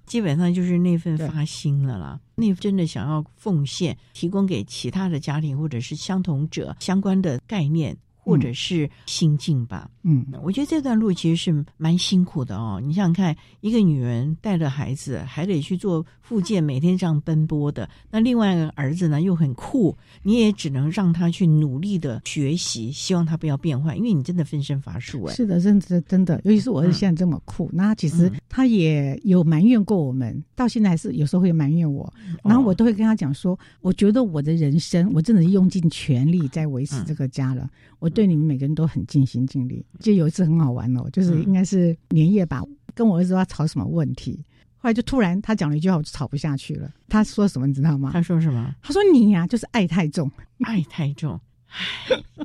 [0.06, 7.96] 基本上就是那份发心了啦，那真的想要奉献，提供给其他的家庭或者是相同者相关的概念。
[8.24, 12.80] 或者是心境吧，嗯，我觉得这段路其实是蛮辛苦的哦。
[12.84, 17.90] 你想想看，一个女人带着孩子，还得去做复健，每天这样奔波的。
[18.12, 25.34] 那另外一个儿子呢，又很酷，你也只能让他去努力的学习，希望他不要变坏，因为你真的分身乏术哎。
[25.34, 32.14] 是的，真的真的，尤其是我儿子现在这么酷，那其实他也有埋怨过我们，到现在还是有时候会埋怨我，
[32.44, 37.68] 然后我都会跟他讲说，我觉得我的人生，我真的是用尽全力在维持这个家了。
[38.02, 39.86] 我对你们每个人都很尽心尽力。
[40.00, 42.64] 就有一次很好玩哦，就是应该是年夜吧，
[42.96, 44.44] 跟我儿子要吵什么问题，
[44.78, 46.92] 后来就突然他讲了一句话，我就吵不下去了。
[47.08, 48.10] 他说什么你知道吗？
[48.12, 48.76] 他说什么？
[48.82, 50.30] 他说你呀，就是爱太重，
[50.62, 51.40] 爱太重，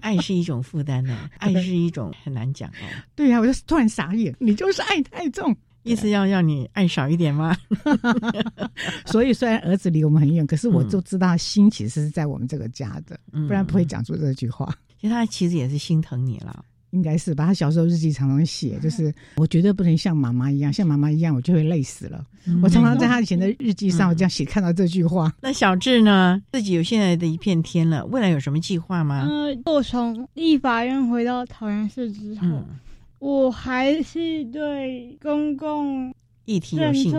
[0.02, 2.84] 爱是一种负担呢，爱是一种很难讲哦。
[3.14, 5.56] 对呀，我就突然傻眼，你就是爱太重。
[5.84, 7.56] 意思要让你爱少一点吗？
[9.06, 14.74] 所以虽然儿子离我们很远，可是我就知道心其实是在我们这个家的，不然不会讲出这句话。
[15.08, 17.46] 他其实也是心疼你了，应该是吧？
[17.46, 22.24] 他小时候日记常常写，就是我绝对不能像妈妈一样，像妈妈一样我就会累死了。
[22.62, 25.32] 我常常在他以前的日记上我这样写，看到这句话。
[25.40, 26.40] 那小智呢？
[26.52, 29.26] 自己有现在的一片天了，未来有什么计划吗？
[29.28, 32.62] 嗯，我从立法院回到桃园市之后。
[33.18, 37.10] 我还是对公共议题有兴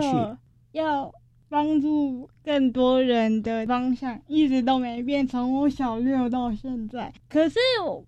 [0.72, 1.12] 要
[1.48, 7.12] 帮助更多人的方向一直都没变，从我小六到现在。
[7.28, 7.58] 可是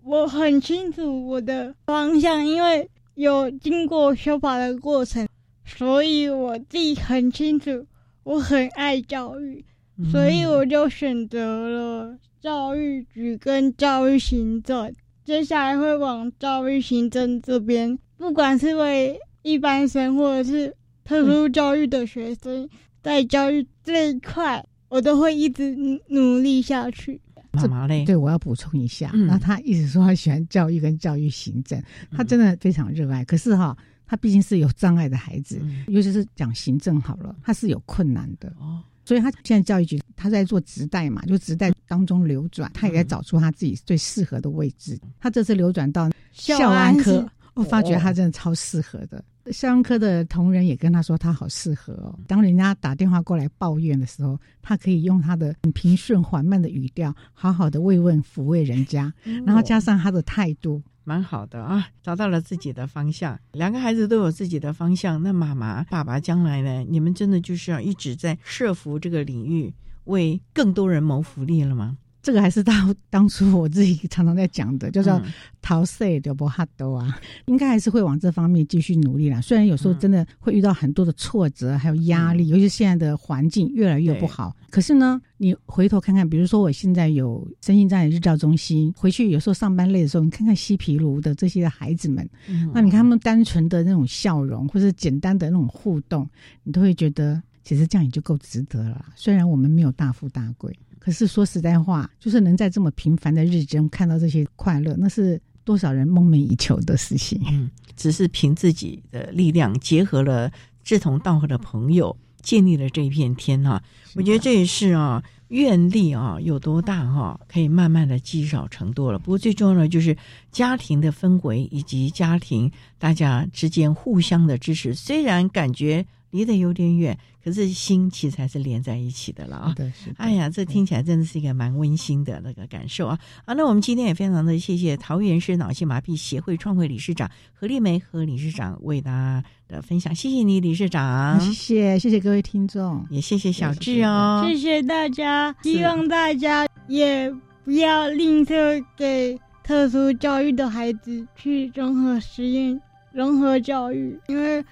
[0.03, 5.27] 我很清楚我的方向，因为有经过修法的过程，
[5.65, 7.85] 所以我自己很清楚，
[8.23, 9.65] 我很爱教育，
[10.11, 14.93] 所以我就选择了教育局跟教育行政。
[15.23, 22.67] 接下来会往教育行政这边，不管是为一般生或者是特殊教育的学生，
[23.01, 25.75] 在教育这一块，我都会一直
[26.07, 27.19] 努力下去。
[27.53, 31.81] 妈妈嘞，对我要补充一下，嗯那他一直说他喜欢教育跟教育行政，
[32.11, 33.25] 他真的非常热爱。
[33.25, 33.75] 可是哈，
[34.05, 38.47] 他毕竟是有障碍的孩子，嗯尤其是讲行政好了，他是有困难的。
[38.57, 44.97] 哦，所以他现在教育局他在做直代嘛，就直代当中流转，他也在找出他自己最适合的位置。
[45.19, 49.21] 他这次流转到校安安科是，我发觉他真的超适合的。
[49.51, 52.19] 校安科的同仁也跟他说他好适合哦。
[52.27, 59.11] 当人家打电话过来抱怨的时候，他可以用他的很平顺缓慢的语调，好好的慰问抚慰人家，
[59.45, 63.39] 然后加上他的态度，蛮好的啊，找到了自己的方向。
[63.53, 66.85] 两个孩子都有自己的方向，那妈妈、爸爸将来呢？
[66.87, 69.73] 你们真的就是要一直在设福这个领域，
[70.05, 71.97] 为更多人谋福利了吗？
[72.21, 72.73] 这个还是到
[73.09, 75.31] 当初我自己常常在讲的，叫做嗯。
[75.63, 79.39] 陶塞的波哈多啊，应该还是会往这方面继续努力啦。
[79.39, 84.55] 虽然有时候真的会遇到很多的挫折，还有压力，尤其是现在的环境越来越不好。
[84.71, 92.71] 可是呢，你回头看看，比如说我现在有身心障碍日照中心，回去有时候上班累的时候，你看看西皮炉的这些孩子们，嗯。
[92.73, 96.27] 那你看他们单纯的那种笑容，或者简单的那种互动，
[96.63, 99.05] 你都会觉得其实这样也就够值得了啦。
[99.15, 107.41] 虽然我们没有大富大贵，可是说实在话，就是能在这么平凡的日子中看到这些快乐，那是多少人梦寐以求的事情。
[107.49, 110.51] 嗯，只是凭自己的力量，结合了
[110.83, 113.81] 志同道合的朋友，建立了这一片天哈、
[114.15, 119.19] 我觉得这也是啊，愿力啊有多大哈、可以慢慢的积少成多了。
[119.19, 120.17] 不过最重要的就是
[120.51, 129.73] 家庭的氛围以及家庭大家之间互相的支持，虽然感觉离得有点远，可是心其实还是连在一起的了啊。
[129.75, 130.11] 对，是。
[130.17, 133.19] 哎呀，这听起来真的是一个蛮温馨的那个感受啊！
[133.45, 147.31] 啊，那我们今天也非常的谢谢桃园市脑性麻痹协会创会理事长何丽梅何理事长为大家的分享，谢谢你，理事长，谢谢谢谢各位听众，也谢谢小智哦，谢谢大家，希望大家也
[147.63, 152.81] 不要吝啬给特殊教育的孩子去融合实验、
[153.13, 154.63] 融合教育，因为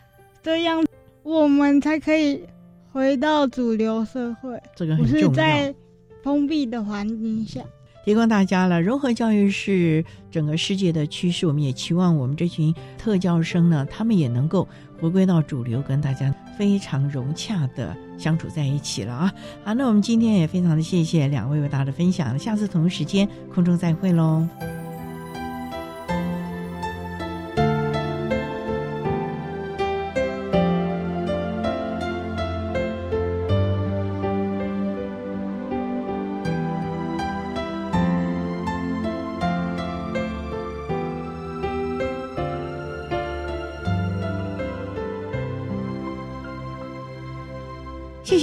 [0.41, 0.84] 这样
[1.30, 2.44] 我们才可以
[2.92, 5.30] 回到主流社会，这个很重要。
[5.30, 5.76] 在
[6.24, 7.62] 封闭的环境下。
[8.04, 14.68] 提供大家了，融合教育是整个世界的趋势，我们也期望我们这群特教生呢，他们也能够
[15.00, 19.32] 回归到主流，跟大家非常融洽的相处在一起了啊！
[19.64, 24.48] 好，那我们今天也非常的谢谢两位为大家的分享，下次同一时间空中再会喽。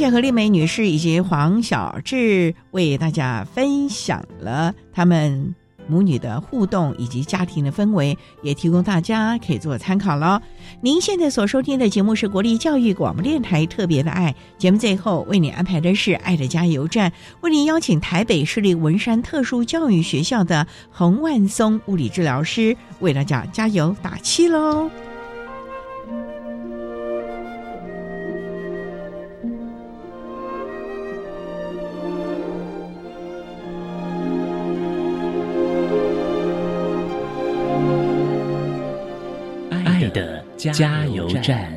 [0.06, 5.52] 谢谢何丽梅女士以及黄小智为大家分享了他们
[5.88, 10.40] 母女的互动以及家庭的氛围，也提供大家可以做参考了。
[10.80, 24.88] 您现在所收听的节目是国立教育广播电台特别的爱节目，最后为您安排的是爱的加油站，为您邀请台北市立文山特殊教育学校的洪万松物理治疗师为大家加油打气喽。
[40.72, 41.72] 加油站。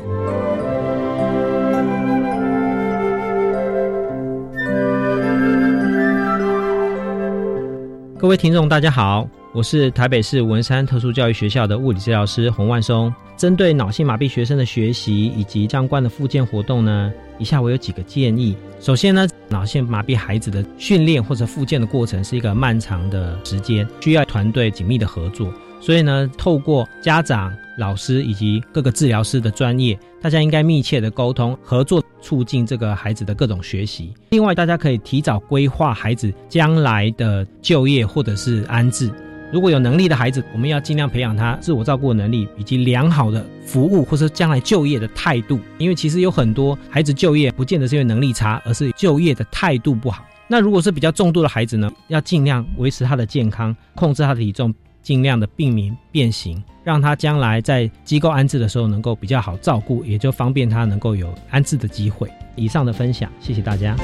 [8.18, 13.14] 各位听众，大家好，我是台北市文山特殊教育学校的物理治疗师洪万松。
[13.38, 18.58] 针对脑性麻痹学生的学习以及相关的复健活动呢，以下我有几个建议。
[18.82, 25.54] 首先呢，脑性麻痹孩子的训练或者复健的过程是一个漫长的时间，需要团队紧密的合作。
[25.80, 34.14] 所以呢，透过家长、老师以及各个治疗师的专业，大家应该密切的沟通合作，促进这个孩子的各种学习。
[34.32, 39.10] 另外，大家可以提早规划孩子将来的就业或者是安置。
[39.52, 45.60] 如果有能力的孩子，我们要尽量培养他自我照顾的能力，以及良好的服务或是将来就业的态度。
[45.80, 50.24] 因为其实有很多孩子就业不见得是因为能力差，而是就业的态度不好。
[50.48, 54.72] 那如果是比较重度的孩子呢，要尽量维持他的健康，控制他的体重，
[55.02, 62.30] 尽量的避免变形，让他将来在机构安置的时候能够比较好照顾，也就方便他能够有安置的机会。
[62.56, 63.96] 以上的分享，谢谢大家。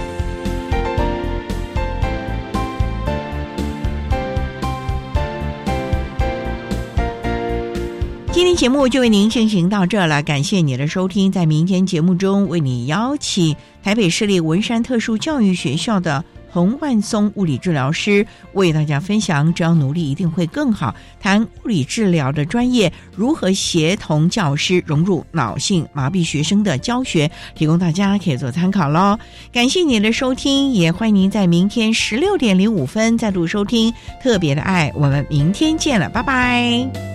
[8.31, 11.31] 今天节目就为您进行到这了，感谢你的收听。
[11.31, 16.21] 在明天节目中，为你邀请台北市立文山特殊教育学校的
[16.56, 20.95] 洪万松物理治疗师为大家分享，只要努力一定会更好。
[21.20, 29.20] 谈物理治疗的专业如何协同教师融入脑性麻痹学生的教学，提供大家可以做参考喽。
[29.51, 33.93] 感谢您的收听，也欢迎您在明天十六点零五分再度收听
[34.24, 34.89] 特别的爱。
[34.95, 37.14] 我们明天见了，拜拜。